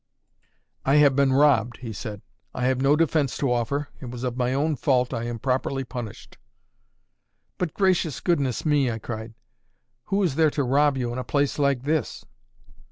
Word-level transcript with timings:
"I 0.83 0.95
have 0.95 1.15
been 1.15 1.31
robbed," 1.31 1.77
he 1.77 1.93
said. 1.93 2.23
"I 2.55 2.63
have 2.65 2.81
no 2.81 2.95
defence 2.95 3.37
to 3.37 3.53
offer; 3.53 3.89
it 3.99 4.09
was 4.09 4.23
of 4.23 4.35
my 4.35 4.51
own 4.51 4.75
fault, 4.75 5.13
I 5.13 5.25
am 5.25 5.37
properly 5.37 5.83
punished." 5.83 6.39
"But, 7.59 7.75
gracious 7.75 8.19
goodness 8.19 8.65
me!" 8.65 8.89
I 8.89 8.97
cried, 8.97 9.35
"who 10.05 10.23
is 10.23 10.33
there 10.33 10.49
to 10.49 10.63
rob 10.63 10.97
you 10.97 11.13
in 11.13 11.19
a 11.19 11.23
place 11.23 11.59
like 11.59 11.83
this?" 11.83 12.25